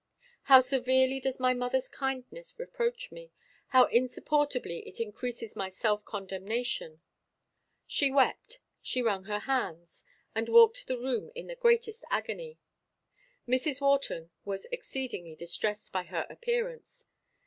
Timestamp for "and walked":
10.33-10.87